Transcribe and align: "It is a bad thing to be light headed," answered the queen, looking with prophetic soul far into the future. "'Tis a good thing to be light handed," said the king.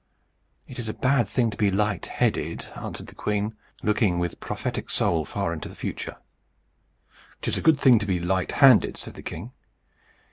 "It 0.67 0.79
is 0.79 0.89
a 0.89 0.95
bad 0.95 1.27
thing 1.27 1.51
to 1.51 1.57
be 1.57 1.69
light 1.69 2.07
headed," 2.07 2.65
answered 2.75 3.05
the 3.05 3.13
queen, 3.13 3.55
looking 3.83 4.17
with 4.17 4.39
prophetic 4.39 4.89
soul 4.89 5.25
far 5.25 5.53
into 5.53 5.69
the 5.69 5.75
future. 5.75 6.17
"'Tis 7.43 7.59
a 7.59 7.61
good 7.61 7.79
thing 7.79 7.99
to 7.99 8.07
be 8.07 8.19
light 8.19 8.53
handed," 8.53 8.97
said 8.97 9.13
the 9.13 9.21
king. 9.21 9.51